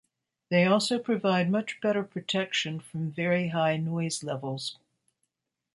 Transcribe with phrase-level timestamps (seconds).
[0.49, 4.79] They also provide much better protection from very high noise levels.